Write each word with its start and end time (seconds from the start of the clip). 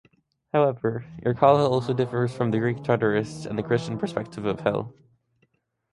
However, 0.51 1.05
Irkalla 1.23 1.69
also 1.69 1.93
differs 1.93 2.35
from 2.35 2.49
the 2.49 2.57
Greek 2.57 2.83
Tartarus 2.83 3.45
and 3.45 3.55
the 3.55 3.61
Christian 3.61 3.99
perspective 3.99 4.45
of 4.45 4.61
hell. 4.61 4.95